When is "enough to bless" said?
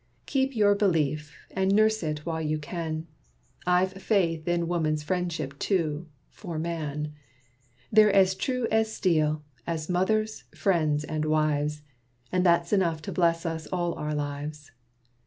12.73-13.45